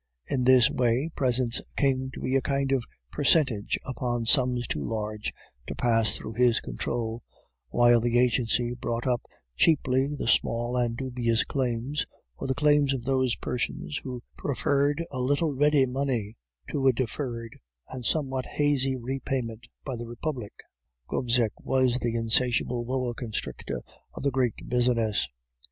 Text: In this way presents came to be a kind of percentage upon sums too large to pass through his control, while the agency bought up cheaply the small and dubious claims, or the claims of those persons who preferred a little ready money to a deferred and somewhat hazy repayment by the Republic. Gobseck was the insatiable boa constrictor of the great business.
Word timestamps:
In 0.25 0.45
this 0.45 0.67
way 0.67 1.11
presents 1.15 1.61
came 1.77 2.09
to 2.15 2.21
be 2.21 2.35
a 2.35 2.41
kind 2.41 2.71
of 2.71 2.83
percentage 3.11 3.77
upon 3.85 4.25
sums 4.25 4.65
too 4.67 4.83
large 4.83 5.31
to 5.67 5.75
pass 5.75 6.15
through 6.15 6.33
his 6.33 6.59
control, 6.59 7.21
while 7.69 8.01
the 8.01 8.17
agency 8.17 8.73
bought 8.73 9.05
up 9.05 9.21
cheaply 9.55 10.15
the 10.17 10.27
small 10.27 10.75
and 10.75 10.97
dubious 10.97 11.43
claims, 11.43 12.07
or 12.35 12.47
the 12.47 12.55
claims 12.55 12.95
of 12.95 13.03
those 13.03 13.35
persons 13.35 14.01
who 14.03 14.23
preferred 14.39 15.05
a 15.11 15.19
little 15.19 15.53
ready 15.53 15.85
money 15.85 16.35
to 16.71 16.87
a 16.87 16.93
deferred 16.93 17.59
and 17.89 18.03
somewhat 18.03 18.47
hazy 18.47 18.95
repayment 18.99 19.67
by 19.85 19.95
the 19.95 20.07
Republic. 20.07 20.53
Gobseck 21.09 21.53
was 21.59 21.99
the 21.99 22.15
insatiable 22.15 22.85
boa 22.85 23.13
constrictor 23.13 23.83
of 24.15 24.23
the 24.23 24.31
great 24.31 24.67
business. 24.67 25.29